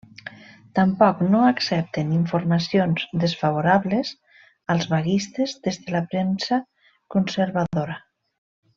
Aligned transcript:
Tampoc 0.77 1.19
no 1.33 1.41
accepten 1.49 2.15
informacions 2.15 3.05
desfavorables 3.25 4.15
als 4.77 4.91
vaguistes 4.97 5.57
des 5.69 5.81
de 5.87 5.97
la 5.99 6.05
premsa 6.17 6.61
conservadora. 7.19 8.05